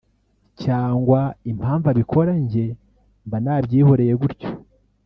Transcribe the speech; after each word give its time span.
cyangwa 0.61 1.19
impamvu 1.51 1.85
abikora 1.93 2.31
njye 2.43 2.65
mba 3.25 3.37
nabyihoreye 3.43 4.13
gutyo 4.21 4.49